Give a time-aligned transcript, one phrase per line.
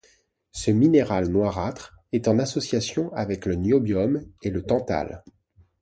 [0.51, 5.23] Ce minéral noirâtre est en association avec le niobium et le tantale.